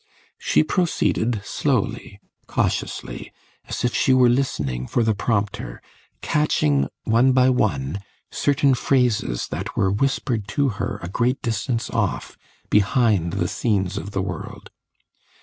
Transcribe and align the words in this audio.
She 0.39 0.63
proceeded 0.63 1.41
slowly, 1.45 2.19
cautiously, 2.47 3.31
as 3.65 3.83
if 3.85 3.93
she 3.93 4.15
were 4.15 4.29
listening 4.29 4.87
for 4.87 5.03
the 5.03 5.13
prompter, 5.13 5.79
catching, 6.23 6.89
one 7.03 7.33
by 7.33 7.51
one, 7.51 7.99
certain 8.31 8.73
phrases 8.73 9.49
that 9.49 9.77
were 9.77 9.91
whispered 9.91 10.47
to 10.57 10.69
her 10.69 10.99
a 11.03 11.07
great 11.07 11.39
distance 11.43 11.87
off, 11.91 12.35
behind 12.71 13.33
the 13.33 13.47
scenes 13.47 13.95
of 13.95 14.09
the 14.09 14.23
world. 14.23 14.71